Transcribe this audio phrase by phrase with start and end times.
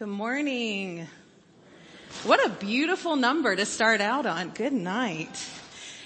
[0.00, 1.06] Good morning.
[2.24, 4.48] What a beautiful number to start out on.
[4.48, 5.46] Good night.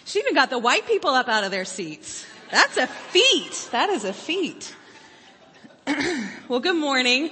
[0.04, 2.26] She even got the white people up out of their seats.
[2.50, 3.68] That's a feat.
[3.70, 4.74] That is a feat.
[6.48, 7.30] well, good morning.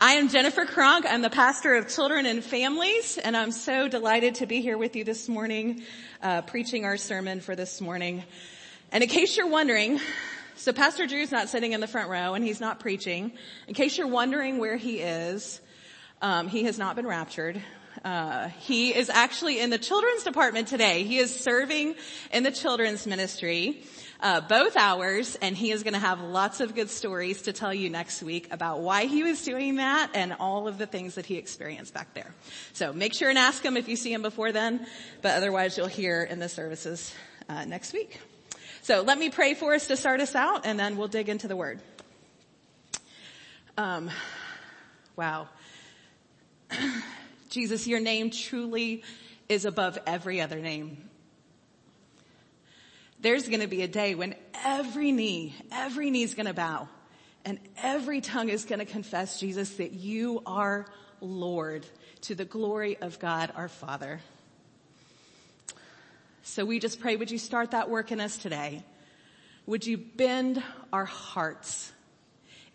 [0.00, 1.06] I am Jennifer Kronk.
[1.08, 4.96] I'm the pastor of children and families, and I'm so delighted to be here with
[4.96, 5.84] you this morning,
[6.24, 8.24] uh, preaching our sermon for this morning.
[8.90, 10.00] And in case you're wondering,
[10.56, 13.30] so Pastor Drew's not sitting in the front row and he's not preaching.
[13.68, 15.60] In case you're wondering where he is,
[16.22, 17.60] um, he has not been raptured.
[18.04, 21.02] Uh, he is actually in the children's department today.
[21.02, 21.94] He is serving
[22.32, 23.82] in the children's ministry,
[24.20, 27.74] uh, both hours, and he is going to have lots of good stories to tell
[27.74, 31.26] you next week about why he was doing that and all of the things that
[31.26, 32.34] he experienced back there.
[32.72, 34.86] So make sure and ask him if you see him before then,
[35.20, 37.12] but otherwise you'll hear in the services
[37.48, 38.20] uh, next week.
[38.82, 41.48] So let me pray for us to start us out, and then we'll dig into
[41.48, 41.80] the word.
[43.76, 44.10] Um,
[45.16, 45.48] wow.
[47.48, 49.02] Jesus, your name truly
[49.48, 51.08] is above every other name.
[53.20, 56.88] There's going to be a day when every knee, every knee is going to bow
[57.44, 60.86] and every tongue is going to confess, Jesus, that you are
[61.20, 61.86] Lord
[62.22, 64.20] to the glory of God our Father.
[66.42, 68.82] So we just pray, would you start that work in us today?
[69.66, 71.92] Would you bend our hearts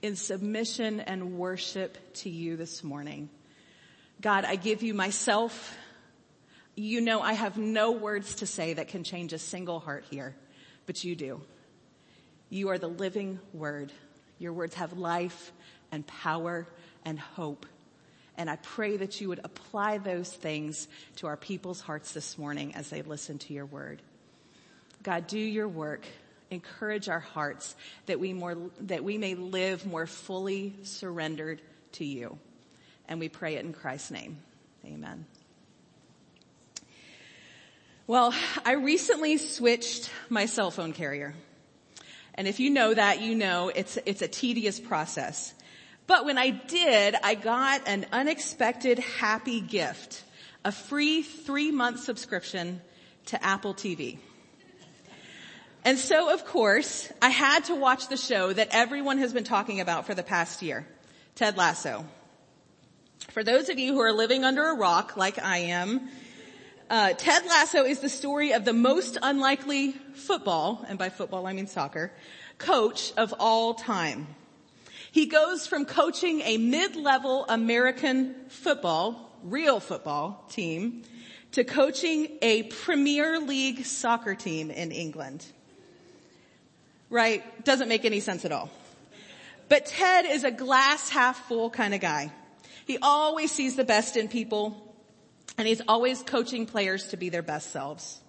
[0.01, 3.29] in submission and worship to you this morning?
[4.21, 5.75] God, I give you myself.
[6.75, 10.35] You know I have no words to say that can change a single heart here,
[10.85, 11.41] but you do.
[12.49, 13.91] You are the living word.
[14.39, 15.51] Your words have life
[15.91, 16.67] and power
[17.03, 17.65] and hope.
[18.37, 22.75] And I pray that you would apply those things to our people's hearts this morning
[22.75, 24.01] as they listen to your word.
[25.03, 26.05] God, do your work.
[26.51, 31.61] Encourage our hearts that we more, that we may live more fully surrendered
[31.93, 32.37] to you.
[33.07, 34.37] And we pray it in Christ's name.
[34.85, 35.25] Amen.
[38.07, 41.33] Well, I recently switched my cell phone carrier.
[42.35, 45.53] And if you know that, you know it's, it's a tedious process.
[46.07, 50.23] But when I did, I got an unexpected happy gift.
[50.63, 52.81] A free three month subscription
[53.27, 54.19] to Apple TV.
[55.83, 59.79] And so of course, I had to watch the show that everyone has been talking
[59.79, 60.87] about for the past year.
[61.35, 62.05] Ted Lasso.
[63.31, 66.09] For those of you who are living under a rock like I am,
[66.89, 71.53] uh, Ted Lasso is the story of the most unlikely football, and by football I
[71.53, 72.11] mean soccer,
[72.57, 74.27] coach of all time.
[75.11, 81.03] He goes from coaching a mid-level American football, real football team,
[81.53, 85.45] to coaching a Premier League soccer team in England.
[87.09, 87.63] Right?
[87.63, 88.69] Doesn't make any sense at all.
[89.69, 92.31] But Ted is a glass half full kind of guy.
[92.85, 94.81] He always sees the best in people
[95.57, 98.21] and he's always coaching players to be their best selves.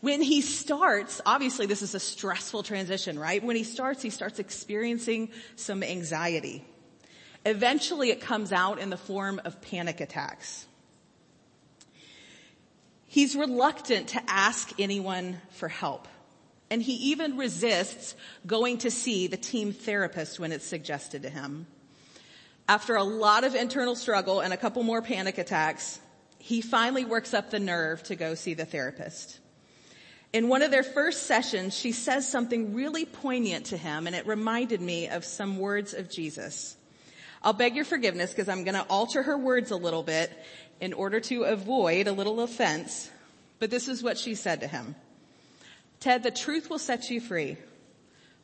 [0.00, 3.42] When he starts, obviously this is a stressful transition, right?
[3.42, 6.64] When he starts, he starts experiencing some anxiety.
[7.44, 10.66] Eventually it comes out in the form of panic attacks.
[13.06, 16.08] He's reluctant to ask anyone for help.
[16.70, 18.14] And he even resists
[18.46, 21.66] going to see the team therapist when it's suggested to him.
[22.68, 26.00] After a lot of internal struggle and a couple more panic attacks,
[26.38, 29.38] he finally works up the nerve to go see the therapist.
[30.32, 34.26] In one of their first sessions, she says something really poignant to him and it
[34.26, 36.76] reminded me of some words of Jesus.
[37.42, 40.32] I'll beg your forgiveness because I'm going to alter her words a little bit
[40.80, 43.08] in order to avoid a little offense.
[43.60, 44.96] But this is what she said to him.
[46.00, 47.56] Ted, the truth will set you free,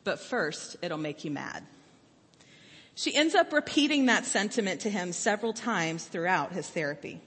[0.03, 1.63] but first it'll make you mad.
[2.95, 7.19] She ends up repeating that sentiment to him several times throughout his therapy.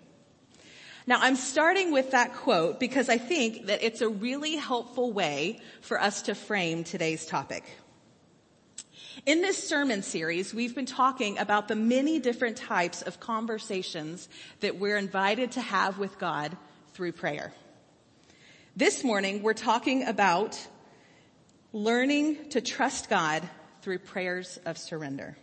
[1.06, 5.60] Now I'm starting with that quote because I think that it's a really helpful way
[5.80, 7.64] for us to frame today's topic.
[9.24, 14.28] In this sermon series, we've been talking about the many different types of conversations
[14.60, 16.56] that we're invited to have with God
[16.92, 17.52] through prayer.
[18.76, 20.58] This morning, we're talking about
[21.72, 23.48] learning to trust God
[23.80, 25.36] through prayers of surrender.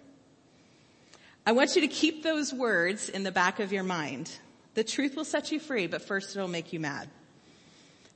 [1.45, 4.31] I want you to keep those words in the back of your mind.
[4.75, 7.09] The truth will set you free, but first it'll make you mad.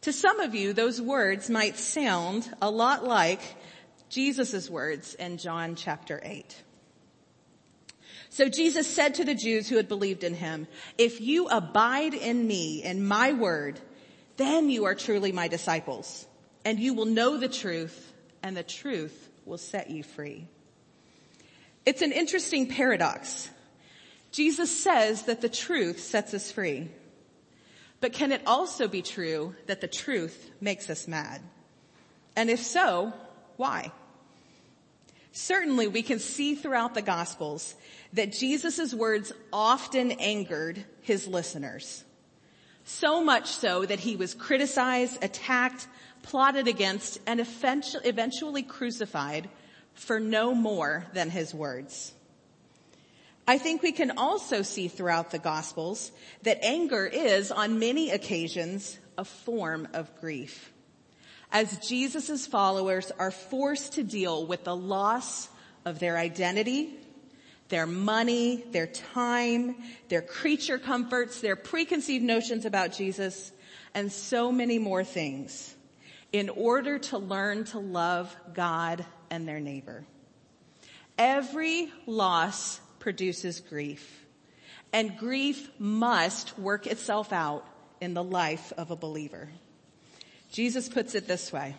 [0.01, 3.41] To some of you, those words might sound a lot like
[4.09, 6.63] Jesus' words in John chapter 8.
[8.29, 12.47] So Jesus said to the Jews who had believed in him, if you abide in
[12.47, 13.79] me and my word,
[14.37, 16.25] then you are truly my disciples
[16.63, 18.13] and you will know the truth
[18.43, 20.47] and the truth will set you free.
[21.87, 23.49] It's an interesting paradox.
[24.33, 26.89] Jesus says that the truth sets us free.
[28.01, 31.41] But can it also be true that the truth makes us mad?
[32.35, 33.13] And if so,
[33.55, 33.93] why?
[35.31, 37.73] Certainly we can see throughout the gospels
[38.11, 42.03] that Jesus' words often angered his listeners.
[42.83, 45.87] So much so that he was criticized, attacked,
[46.21, 49.49] plotted against, and eventually crucified
[49.97, 52.13] for no more than his words.
[53.47, 56.11] I think we can also see throughout the gospels
[56.43, 60.71] that anger is on many occasions a form of grief.
[61.51, 65.47] As Jesus' followers are forced to deal with the loss
[65.85, 66.93] of their identity,
[67.69, 69.75] their money, their time,
[70.09, 73.51] their creature comforts, their preconceived notions about Jesus,
[73.93, 75.73] and so many more things
[76.33, 80.05] in order to learn to love God and their neighbor.
[81.17, 84.25] Every loss produces grief
[84.93, 87.65] and grief must work itself out
[87.99, 89.49] in the life of a believer.
[90.51, 91.75] Jesus puts it this way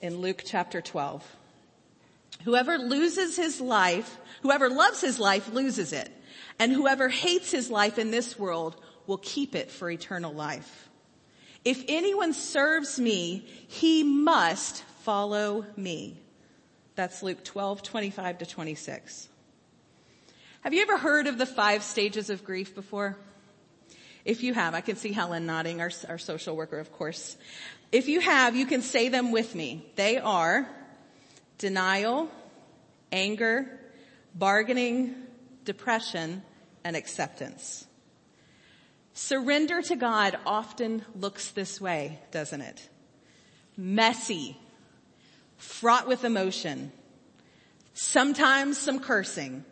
[0.00, 1.24] in Luke chapter 12.
[2.44, 6.10] Whoever loses his life, whoever loves his life loses it.
[6.60, 8.76] And whoever hates his life in this world
[9.06, 10.88] will keep it for eternal life.
[11.64, 16.18] If anyone serves me, he must follow me.
[16.94, 19.30] That's Luke 12, 25 to 26.
[20.60, 23.16] Have you ever heard of the five stages of grief before?
[24.26, 27.38] If you have, I can see Helen nodding, our, our social worker, of course.
[27.90, 29.82] If you have, you can say them with me.
[29.96, 30.68] They are
[31.56, 32.28] denial,
[33.10, 33.66] anger,
[34.34, 35.14] bargaining,
[35.64, 36.42] depression,
[36.84, 37.86] and acceptance.
[39.14, 42.90] Surrender to God often looks this way, doesn't it?
[43.74, 44.58] Messy,
[45.58, 46.90] fraught with emotion,
[47.92, 49.64] sometimes some cursing,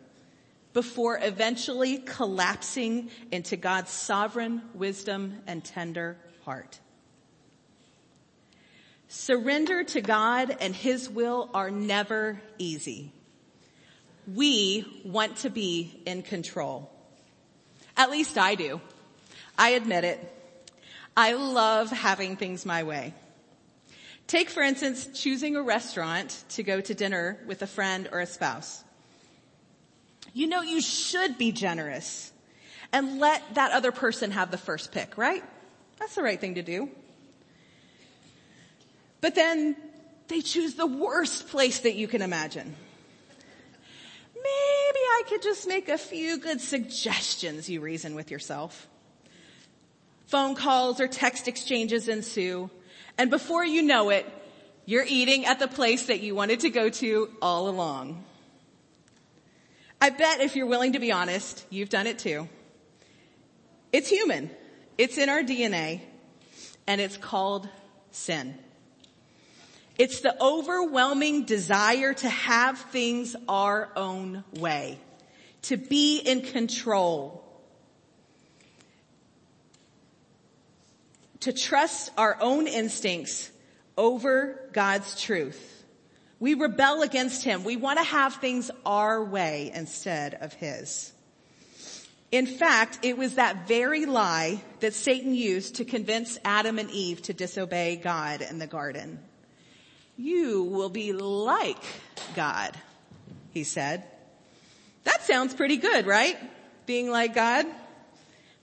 [0.73, 6.79] before eventually collapsing into God's sovereign wisdom and tender heart.
[9.07, 13.11] Surrender to God and His will are never easy.
[14.31, 16.91] We want to be in control.
[17.95, 18.81] At least I do.
[19.57, 20.33] I admit it.
[21.15, 23.13] I love having things my way.
[24.27, 28.25] Take for instance, choosing a restaurant to go to dinner with a friend or a
[28.25, 28.83] spouse.
[30.33, 32.31] You know you should be generous
[32.91, 35.43] and let that other person have the first pick, right?
[35.97, 36.89] That's the right thing to do.
[39.21, 39.75] But then
[40.27, 42.75] they choose the worst place that you can imagine.
[44.35, 48.87] Maybe I could just make a few good suggestions, you reason with yourself.
[50.27, 52.69] Phone calls or text exchanges ensue.
[53.17, 54.25] And before you know it,
[54.85, 58.23] you're eating at the place that you wanted to go to all along.
[59.99, 62.47] I bet if you're willing to be honest, you've done it too.
[63.91, 64.49] It's human.
[64.97, 66.01] It's in our DNA
[66.85, 67.67] and it's called
[68.11, 68.57] sin.
[69.97, 74.99] It's the overwhelming desire to have things our own way,
[75.63, 77.43] to be in control,
[81.41, 83.51] to trust our own instincts
[83.97, 85.83] over God's truth.
[86.39, 87.63] We rebel against Him.
[87.63, 91.11] We want to have things our way instead of His.
[92.31, 97.21] In fact, it was that very lie that Satan used to convince Adam and Eve
[97.23, 99.19] to disobey God in the garden.
[100.17, 101.83] You will be like
[102.35, 102.75] God,
[103.53, 104.03] he said.
[105.05, 106.37] That sounds pretty good, right?
[106.85, 107.65] Being like God?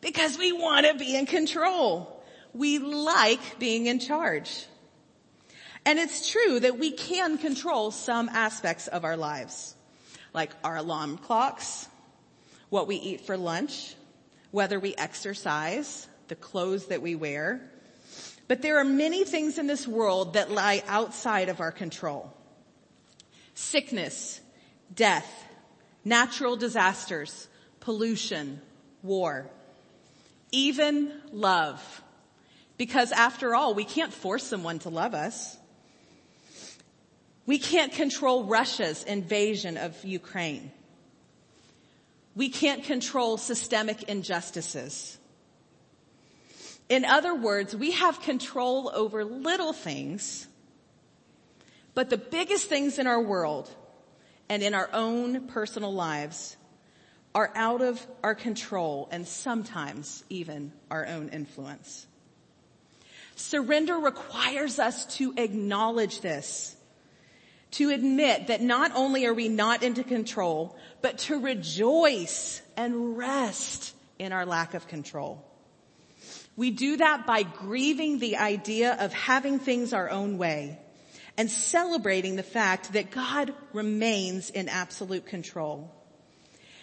[0.03, 2.14] Because we want to be in control.
[2.55, 4.67] We like being in charge.
[5.85, 9.75] And it's true that we can control some aspects of our lives,
[10.33, 11.89] like our alarm clocks,
[12.71, 13.95] what we eat for lunch,
[14.51, 17.61] whether we exercise, the clothes that we wear.
[18.49, 22.33] But there are many things in this world that lie outside of our control.
[23.55, 24.41] Sickness,
[24.95, 25.29] death,
[26.05, 27.49] natural disasters,
[27.81, 28.61] pollution,
[29.03, 29.51] war,
[30.51, 32.03] even love.
[32.77, 35.57] Because after all, we can't force someone to love us.
[37.47, 40.73] We can't control Russia's invasion of Ukraine.
[42.35, 45.19] We can't control systemic injustices.
[46.89, 50.47] In other words, we have control over little things,
[51.95, 53.71] but the biggest things in our world
[54.49, 56.57] and in our own personal lives
[57.35, 62.07] are out of our control and sometimes even our own influence.
[63.37, 66.77] Surrender requires us to acknowledge this
[67.75, 73.93] to admit that not only are we not into control, but to rejoice and rest
[74.17, 75.45] in our lack of control.
[76.57, 80.79] We do that by grieving the idea of having things our own way
[81.37, 85.93] and celebrating the fact that God remains in absolute control.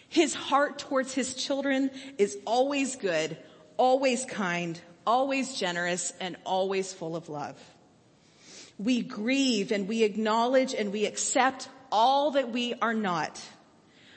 [0.10, 3.38] His heart towards his children is always good,
[3.77, 7.58] always kind, always generous, and always full of love.
[8.77, 13.39] We grieve and we acknowledge and we accept all that we are not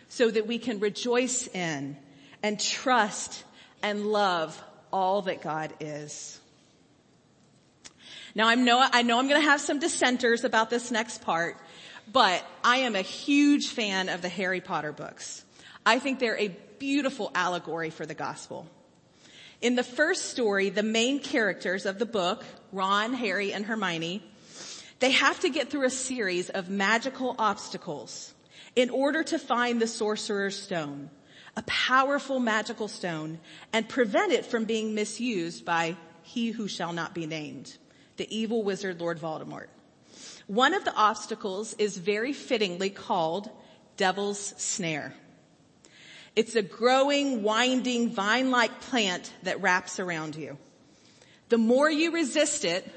[0.09, 1.97] so that we can rejoice in
[2.43, 3.45] and trust
[3.83, 4.62] and love
[4.93, 6.41] all that God is.
[8.35, 11.57] Now I know, I know I'm going to have some dissenters about this next part,
[12.12, 15.45] but I am a huge fan of the Harry Potter books.
[15.85, 16.49] I think they're a
[16.79, 18.67] beautiful allegory for the gospel.
[19.64, 24.23] In the first story, the main characters of the book, Ron, Harry, and Hermione,
[24.99, 28.35] they have to get through a series of magical obstacles
[28.76, 31.09] in order to find the sorcerer's stone,
[31.56, 33.40] a powerful magical stone,
[33.73, 37.78] and prevent it from being misused by he who shall not be named,
[38.18, 39.68] the evil wizard Lord Voldemort.
[40.47, 43.49] One of the obstacles is very fittingly called
[43.97, 45.14] Devil's Snare.
[46.37, 50.59] It's a growing, winding, vine-like plant that wraps around you.
[51.49, 52.91] The more you resist it,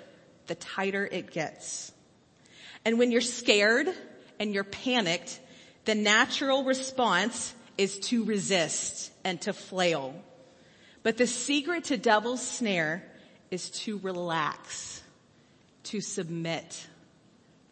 [0.48, 1.92] the tighter it gets.
[2.84, 3.90] And when you're scared
[4.40, 5.40] and you're panicked,
[5.86, 10.16] the natural response is to resist and to flail.
[11.04, 13.04] But the secret to devil's snare
[13.52, 15.02] is to relax,
[15.84, 16.88] to submit,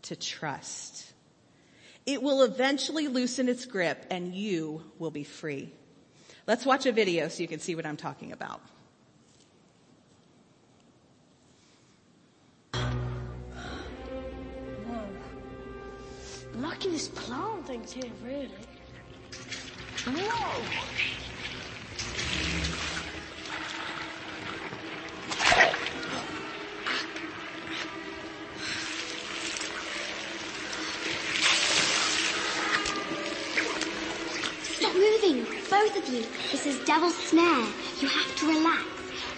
[0.03, 1.11] to trust.
[2.05, 5.71] It will eventually loosen its grip and you will be free.
[6.45, 8.61] Let's watch a video so you can see what I'm talking about.
[16.55, 18.49] Lucky this plant thing's here, really.
[20.05, 21.24] Whoa!
[35.95, 36.25] Both of you.
[36.51, 37.67] This is Devil's Snare.
[37.99, 38.85] You have to relax.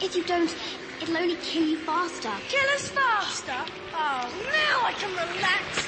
[0.01, 0.53] If you don't,
[1.01, 2.31] it'll only kill you faster.
[2.49, 3.73] Kill us faster?
[3.93, 5.86] Oh, now I can relax.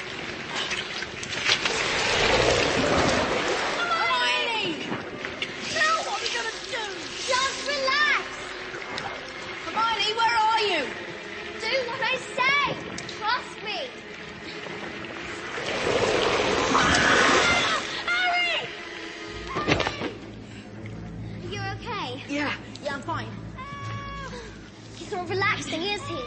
[25.30, 26.18] Relaxing, is he?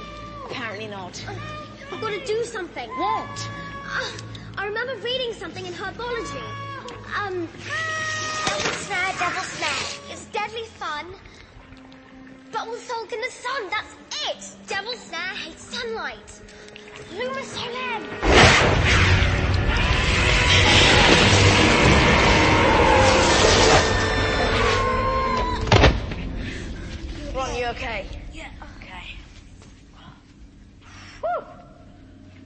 [0.45, 1.21] Apparently not.
[1.91, 2.89] We've got to do something.
[2.91, 3.49] What?
[3.85, 4.11] Uh,
[4.57, 6.41] I remember reading something in herbology.
[7.19, 7.49] Um,
[8.47, 9.99] devil snare, devil snare.
[10.09, 11.07] It's deadly fun,
[12.53, 13.69] but will sulk in the sun.
[13.69, 13.93] That's
[14.29, 14.69] it.
[14.69, 16.41] Devil snare hates sunlight.
[17.11, 18.07] Lumos Solem.
[27.35, 27.65] Ron, you.
[27.65, 28.07] Okay.
[31.23, 31.45] Whew.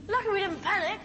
[0.08, 1.00] Lucky we didn't panic.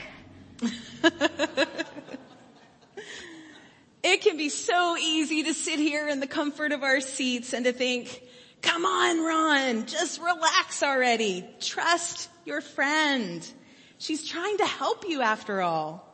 [4.03, 7.63] It can be so easy to sit here in the comfort of our seats and
[7.65, 8.21] to think,
[8.61, 11.45] come on, Ron, just relax already.
[11.61, 13.49] Trust your friend.
[13.97, 16.05] She's trying to help you after all.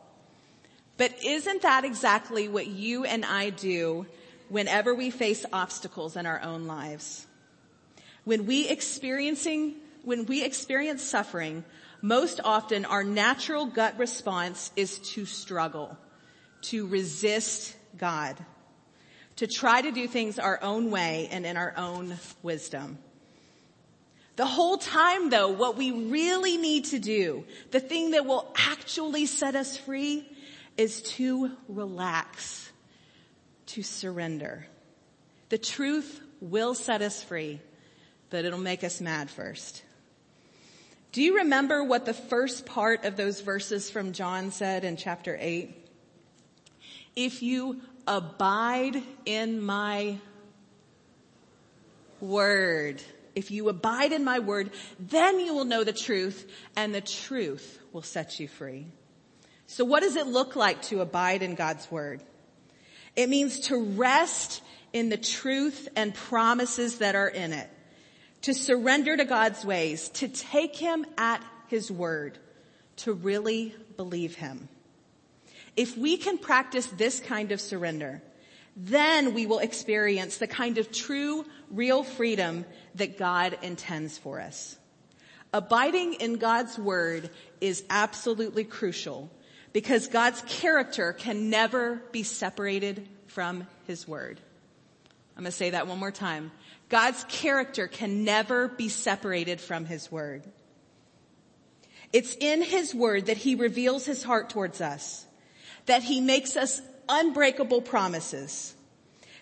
[0.97, 4.05] But isn't that exactly what you and I do
[4.49, 7.25] whenever we face obstacles in our own lives?
[8.23, 11.63] When we experiencing, when we experience suffering,
[12.01, 15.97] most often our natural gut response is to struggle,
[16.61, 18.37] to resist God,
[19.37, 22.97] to try to do things our own way and in our own wisdom.
[24.35, 29.25] The whole time though, what we really need to do, the thing that will actually
[29.25, 30.25] set us free
[30.77, 32.71] is to relax,
[33.67, 34.65] to surrender.
[35.49, 37.59] The truth will set us free,
[38.29, 39.83] but it'll make us mad first.
[41.11, 45.35] Do you remember what the first part of those verses from John said in chapter
[45.39, 45.75] 8?
[47.15, 50.19] If you abide in my
[52.21, 53.01] word,
[53.33, 57.79] if you abide in my word, then you will know the truth and the truth
[57.91, 58.85] will set you free.
[59.65, 62.21] So what does it look like to abide in God's word?
[63.15, 64.61] It means to rest
[64.93, 67.69] in the truth and promises that are in it,
[68.41, 72.37] to surrender to God's ways, to take him at his word,
[72.97, 74.69] to really believe him.
[75.75, 78.21] if we can practice this kind of surrender,
[78.75, 82.65] then we will experience the kind of true, real freedom
[82.95, 84.77] that God intends for us.
[85.53, 87.29] Abiding in God's word
[87.61, 89.31] is absolutely crucial
[89.71, 94.39] because God's character can never be separated from his word.
[95.37, 96.51] I'm going to say that one more time.
[96.89, 100.43] God's character can never be separated from his word.
[102.11, 105.25] It's in his word that he reveals his heart towards us,
[105.85, 108.73] that he makes us unbreakable promises,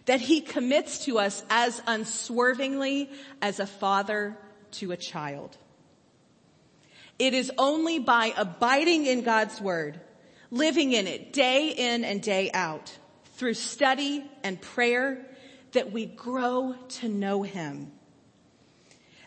[0.06, 3.10] that he commits to us as unswervingly
[3.42, 4.38] as a father
[4.72, 5.58] to a child.
[7.18, 10.00] It is only by abiding in God's word,
[10.52, 12.96] living in it day in and day out,
[13.36, 15.26] through study and prayer,
[15.74, 17.92] that we grow to know him.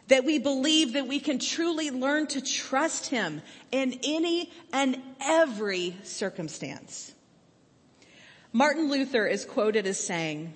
[0.09, 5.97] That we believe that we can truly learn to trust him in any and every
[6.03, 7.15] circumstance.
[8.53, 10.55] Martin Luther is quoted as saying,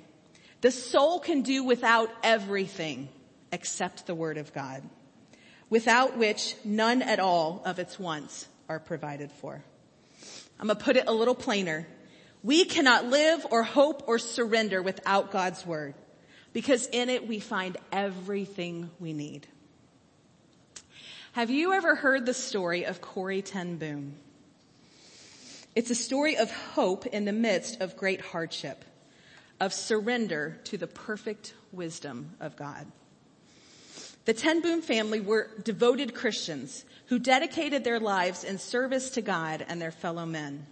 [0.61, 3.09] the soul can do without everything
[3.53, 4.83] except the word of God,
[5.71, 9.63] without which none at all of its wants are provided for.
[10.59, 11.87] I'm going to put it a little plainer.
[12.45, 15.95] We cannot live or hope or surrender without God's word
[16.53, 19.47] because in it we find everything we need.
[21.33, 24.15] Have you ever heard the story of Corrie ten Boom?
[25.75, 28.85] It's a story of hope in the midst of great hardship,
[29.59, 32.87] of surrender to the perfect wisdom of God.
[34.27, 39.65] The Ten Boom family were devoted Christians who dedicated their lives in service to God
[39.67, 40.67] and their fellow men.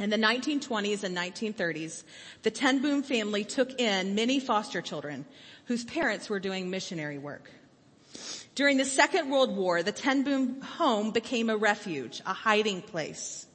[0.00, 2.04] In the 1920s and 1930s,
[2.42, 5.26] the Ten Boom family took in many foster children
[5.66, 7.50] whose parents were doing missionary work.
[8.54, 13.46] During the Second World War, the Ten Boom home became a refuge, a hiding place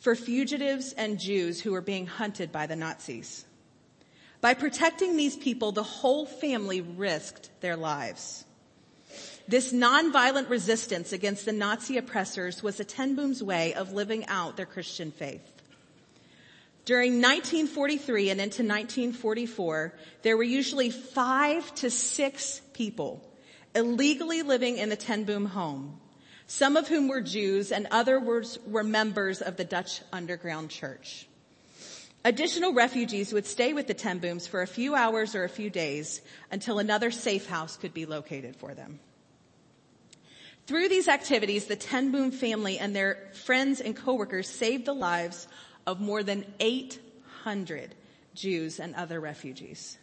[0.00, 3.44] for fugitives and Jews who were being hunted by the Nazis.
[4.40, 8.46] By protecting these people, the whole family risked their lives.
[9.50, 14.56] This nonviolent resistance against the Nazi oppressors was the Ten Boom's way of living out
[14.56, 15.42] their Christian faith.
[16.84, 23.28] During 1943 and into 1944, there were usually five to six people
[23.74, 25.98] illegally living in the Ten Boom home,
[26.46, 31.26] some of whom were Jews and others were members of the Dutch underground church.
[32.24, 35.70] Additional refugees would stay with the Ten Booms for a few hours or a few
[35.70, 36.20] days
[36.52, 39.00] until another safe house could be located for them.
[40.70, 45.48] Through these activities, the Ten Boom family and their friends and coworkers saved the lives
[45.84, 47.92] of more than 800
[48.36, 49.98] Jews and other refugees.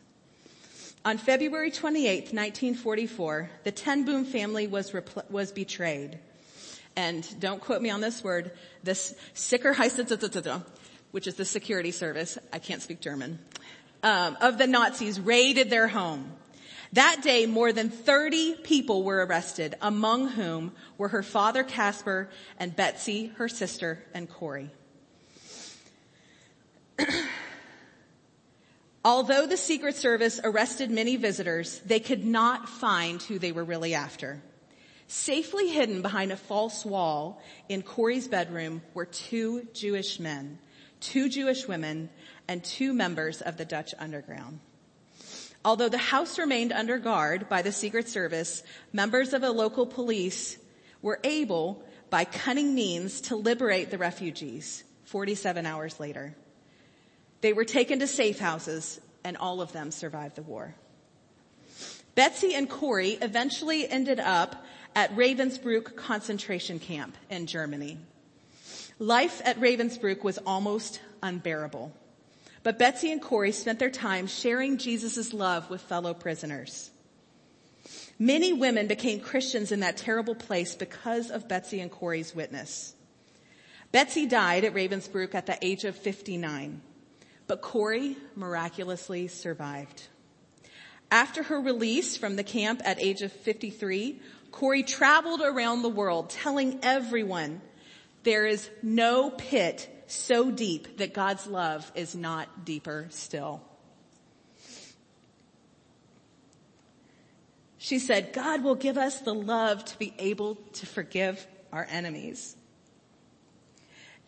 [1.05, 6.19] On February 28, 1944, the Ten Boom family was, repl- was betrayed.
[6.97, 8.51] And don't quote me on this word,
[8.83, 10.65] this Sicherheitsdienst,
[11.11, 13.39] which is the security service, I can't speak German,
[14.03, 16.29] um, of the Nazis raided their home.
[16.93, 22.75] That day, more than 30 people were arrested, among whom were her father Casper and
[22.75, 24.71] Betsie, her sister, and Corrie.
[29.05, 33.93] Although the Secret Service arrested many visitors, they could not find who they were really
[33.93, 34.41] after.
[35.07, 40.59] Safely hidden behind a false wall in Corrie's bedroom were two Jewish men,
[40.99, 42.09] two Jewish women,
[42.49, 44.59] and two members of the Dutch underground.
[45.67, 50.57] Although the house remained under guard by the Secret Service, members of a local police
[51.01, 56.33] were able, by cunning means, to liberate the refugees 47 hours later.
[57.41, 60.73] They were taken to safe houses and all of them survived the war.
[62.15, 67.97] Betsie and Corrie eventually ended up at Ravensbrück concentration camp in Germany.
[68.99, 71.91] Life at Ravensbrück was almost unbearable.
[72.67, 76.91] But Betsie and Corrie spent their time sharing Jesus' love with fellow prisoners.
[78.19, 82.93] Many women became Christians in that terrible place because of Betsie and Corrie's witness.
[83.93, 86.81] Betsie died at Ravensbrück at the age of 59,
[87.47, 90.09] but Corrie miraculously survived.
[91.09, 94.19] After her release from the camp at age of 53,
[94.51, 97.61] Corrie traveled around the world telling everyone
[98.23, 103.61] there is no pit so deep that God's love is not deeper still.
[107.77, 112.55] She said, God will give us the love to be able to forgive our enemies.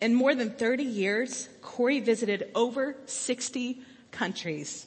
[0.00, 4.86] In more than 30 years, Corrie visited over 60 countries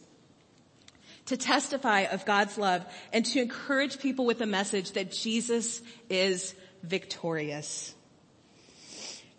[1.26, 6.56] to testify of God's love and to encourage people with the message that Jesus is
[6.82, 7.94] victorious.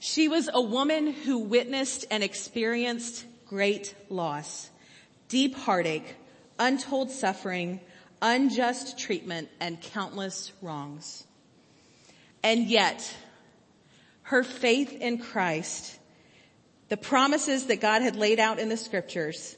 [0.04, 4.68] She was a woman who witnessed and experienced great loss,
[5.28, 6.16] deep heartache,
[6.58, 7.80] untold suffering,
[8.20, 11.24] unjust treatment, and countless wrongs.
[12.42, 13.16] And yet,
[14.24, 15.98] her faith in Christ,
[16.90, 19.56] the promises that God had laid out in the scriptures,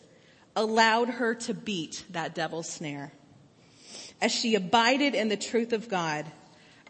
[0.54, 3.11] allowed her to beat that devil's snare.
[4.22, 6.24] As she abided in the truth of God,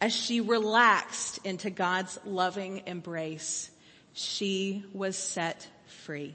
[0.00, 3.70] as she relaxed into God's loving embrace,
[4.12, 6.34] she was set free.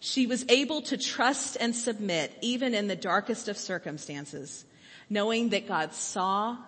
[0.00, 4.64] She was able to trust and submit even in the darkest of circumstances,
[5.08, 6.58] knowing that God saw,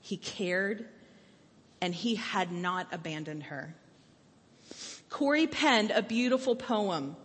[0.00, 0.86] He cared,
[1.80, 3.74] and He had not abandoned her.
[5.08, 7.16] Corrie penned a beautiful poem.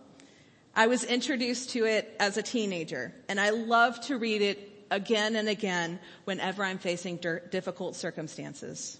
[0.74, 5.36] I was introduced to it as a teenager, and I love to read it again
[5.36, 7.18] and again whenever I'm facing
[7.50, 8.98] difficult circumstances.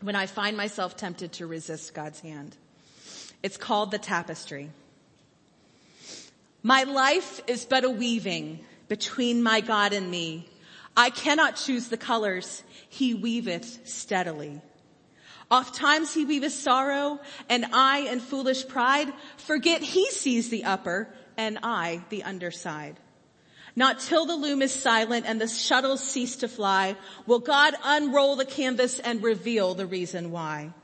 [0.00, 2.56] When I find myself tempted to resist God's hand.
[3.42, 4.70] It's called the tapestry.
[6.62, 10.48] My life is but a weaving between my God and me.
[10.96, 12.62] I cannot choose the colors.
[12.88, 14.60] He weaveth steadily.
[15.50, 21.08] Oft times he weaveth sorrow and I in foolish pride forget he sees the upper
[21.36, 22.96] and I the underside.
[23.78, 28.34] Not till the loom is silent and the shuttles cease to fly will God unroll
[28.34, 30.74] the canvas and reveal the reason why.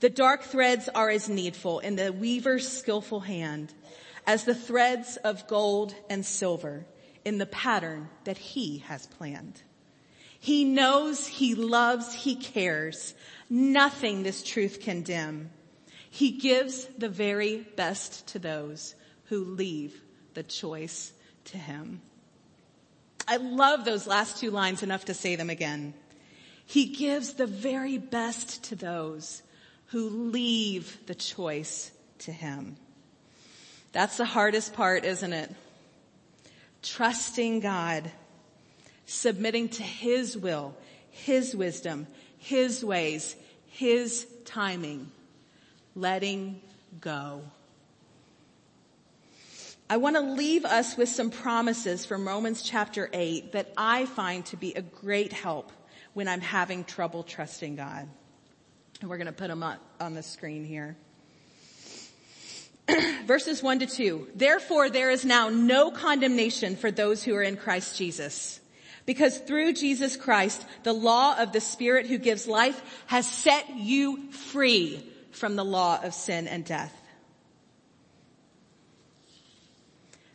[0.00, 3.74] The dark threads are as needful in the weaver's skillful hand
[4.26, 6.86] as the threads of gold and silver
[7.22, 9.60] in the pattern that he has planned.
[10.40, 13.12] He knows, he loves, he cares.
[13.50, 15.50] Nothing this truth can dim.
[16.08, 20.00] He gives the very best to those who leave
[20.32, 21.12] the choice
[21.44, 22.00] to him.
[23.26, 25.94] I love those last two lines enough to say them again.
[26.66, 29.42] He gives the very best to those
[29.86, 32.76] who leave the choice to him.
[33.92, 35.54] That's the hardest part, isn't it?
[36.82, 38.10] Trusting God,
[39.06, 40.74] submitting to his will,
[41.10, 42.06] his wisdom,
[42.38, 45.10] his ways, his timing,
[45.94, 46.60] letting
[47.00, 47.42] go.
[49.92, 54.42] I want to leave us with some promises from Romans chapter 8 that I find
[54.46, 55.70] to be a great help
[56.14, 58.08] when I'm having trouble trusting God.
[59.02, 60.96] And we're going to put them up on the screen here.
[63.26, 64.28] Verses 1 to 2.
[64.34, 68.60] Therefore there is now no condemnation for those who are in Christ Jesus.
[69.04, 74.30] Because through Jesus Christ, the law of the Spirit who gives life has set you
[74.30, 76.98] free from the law of sin and death.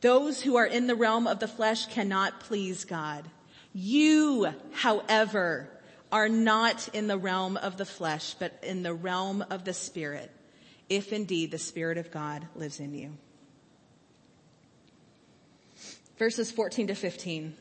[0.00, 3.24] Those who are in the realm of the flesh cannot please God.
[3.72, 5.68] You, however,
[6.10, 10.30] are not in the realm of the flesh, but in the realm of the spirit,
[10.88, 13.16] if indeed the spirit of God lives in you.
[16.18, 17.54] Verses 14 to 15.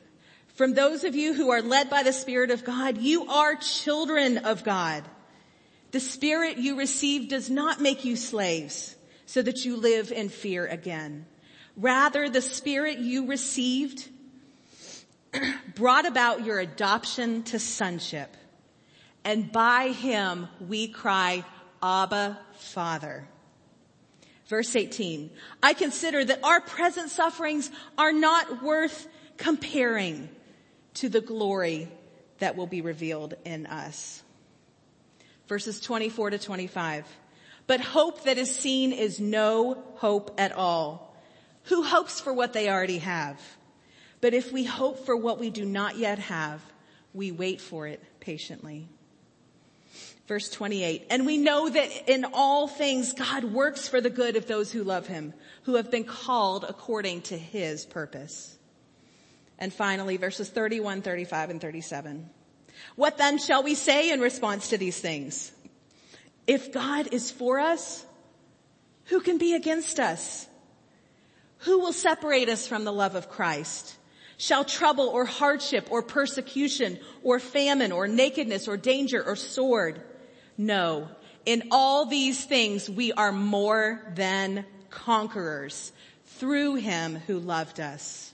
[0.56, 4.40] From those of you who are led by the spirit of God, you are children
[4.40, 5.04] of God.
[5.92, 8.96] The spirit you receive does not make you slaves
[9.26, 11.26] so that you live in fear again.
[11.78, 14.10] Rather, the spirit you received
[15.76, 18.36] brought about your adoption to sonship.
[19.24, 21.46] And by him we cry,
[21.84, 23.28] Abba, Father.
[24.48, 25.30] Verse 18,
[25.62, 30.30] I consider that our present sufferings are not worth comparing
[30.96, 31.92] to the glory
[32.40, 34.24] that will be revealed in us.
[35.48, 37.06] Verses 24 to 25.
[37.68, 41.07] But hope that is seen is no hope at all
[41.68, 43.40] who hopes for what they already have?
[44.22, 46.62] But if we hope for what we do not yet have,
[47.14, 48.88] we wait for it patiently.
[50.28, 54.46] Verse 28, and we know that in all things God works for the good of
[54.46, 58.58] those who love him, who have been called according to his purpose.
[59.58, 62.30] And finally, verses 31, 35, and 37.
[62.96, 65.52] What then shall we say in response to these things?
[66.46, 68.06] If God is for us,
[69.06, 70.47] who can be against us?
[71.60, 73.98] Who will separate us from the love of Christ?
[74.38, 80.02] Shall trouble or hardship or persecution or famine or nakedness or danger or sword?
[80.58, 81.10] No,
[81.48, 85.94] In all these things, we are more than conquerors
[86.26, 88.34] through him who loved us.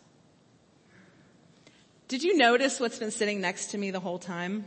[2.07, 4.65] Did you notice what's been sitting next to me the whole time?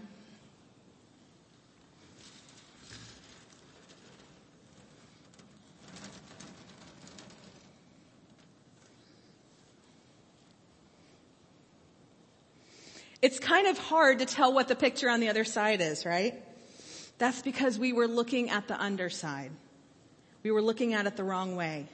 [13.27, 16.41] It's kind of hard to tell what the picture on the other side is, right?
[17.19, 19.51] That's because we were looking at the underside.
[20.45, 21.89] We were looking at it the wrong way.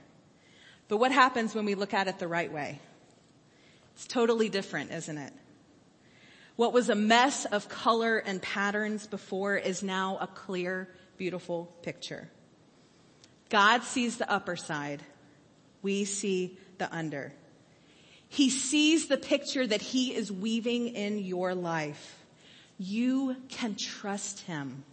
[0.88, 2.80] But what happens when we look at it the right way?
[3.94, 5.32] It's totally different, isn't it?
[6.56, 12.28] What was a mess of color and patterns before is now a clear, beautiful picture.
[13.48, 15.02] God sees the upper side.
[15.80, 17.32] We see the under.
[18.32, 22.18] He sees the picture that he is weaving in your life.
[22.78, 24.84] You can trust him.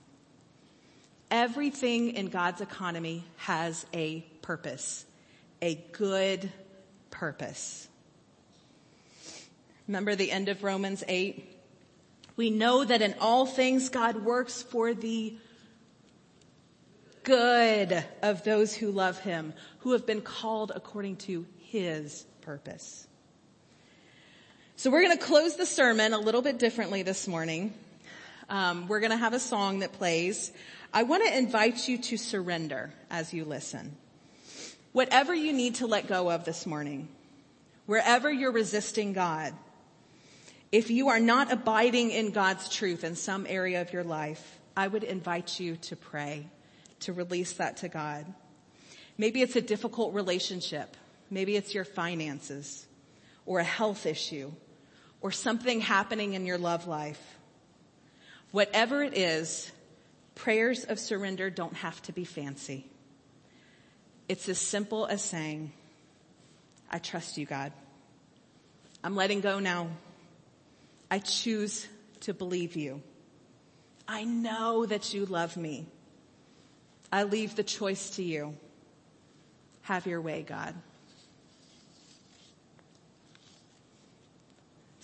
[1.32, 5.06] Everything in God's economy has a purpose,
[5.62, 6.52] a good
[7.12, 7.88] purpose.
[9.88, 11.62] Remember the end of Romans 8?
[12.36, 15.38] We know that in all things God works for the
[17.24, 23.06] good of those who love him, who have been called according to his purpose.
[24.80, 27.74] So we're going to close the sermon a little bit differently this morning.
[28.50, 30.54] Um, we're going to have a song that plays.
[30.94, 33.98] I want to invite you to surrender as you listen.
[34.94, 37.10] Whatever you need to let go of this morning,
[37.88, 39.54] wherever you're resisting God,
[40.72, 44.88] if you are not abiding in God's truth in some area of your life, I
[44.88, 46.48] would invite you to pray,
[47.02, 48.26] to release that to God.
[49.18, 50.96] Maybe it's a difficult relationship.
[51.30, 52.88] Maybe it's your finances
[53.46, 54.54] or a health issue
[55.22, 57.22] or something happening in your love life,
[58.52, 59.72] whatever it is,
[60.36, 62.86] prayers of surrender don't have to be fancy.
[64.28, 65.72] It's as simple as saying,
[66.90, 67.74] I trust you, God.
[69.04, 69.90] I'm letting go now.
[71.12, 71.88] I choose
[72.22, 73.02] to believe you.
[74.08, 75.86] I know that you love me.
[77.12, 78.56] I leave the choice to you.
[79.82, 80.76] Have your way, God.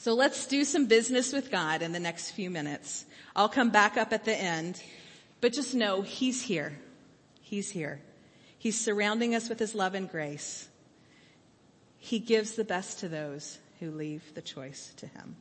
[0.05, 3.07] So let's do some business with God in the next few minutes.
[3.35, 4.79] I'll come back up at the end,
[5.41, 6.77] but just know He's here.
[7.41, 7.99] He's here.
[8.59, 10.67] He's surrounding us with His love and grace.
[11.97, 15.37] He gives the best to those who leave the choice to Him.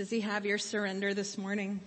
[0.00, 1.78] Does he have your surrender this morning?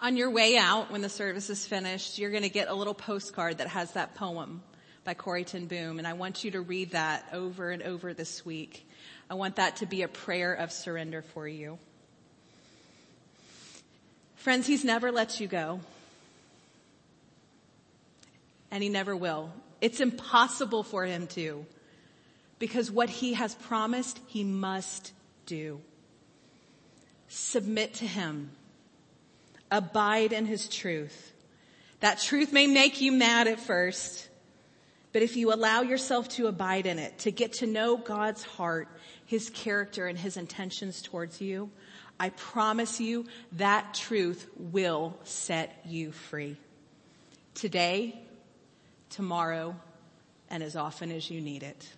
[0.00, 2.92] On your way out, when the service is finished, you're going to get a little
[2.92, 4.64] postcard that has that poem
[5.04, 8.44] by Corrie ten Boom, and I want you to read that over and over this
[8.44, 8.84] week.
[9.30, 11.78] I want that to be a prayer of surrender for you.
[14.34, 15.78] Friends, he's never let you go.
[18.72, 19.52] And he never will.
[19.80, 21.64] It's impossible for him to.
[22.58, 25.12] Because what he has promised, he must
[25.46, 25.80] do.
[27.34, 28.50] Submit to him.
[29.70, 31.32] Abide in his truth.
[32.00, 34.28] That truth may make you mad at first,
[35.14, 38.86] but if you allow yourself to abide in it, to get to know God's heart,
[39.24, 41.70] his character and his intentions towards you,
[42.20, 46.58] I promise you that truth will set you free.
[47.54, 48.20] Today,
[49.08, 49.74] tomorrow,
[50.50, 51.88] and as often as you need it.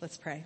[0.00, 0.42] Let's pray.